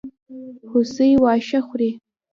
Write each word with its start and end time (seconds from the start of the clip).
هوسۍ 0.69 1.11
واښه 1.23 1.59
خوري. 1.67 1.89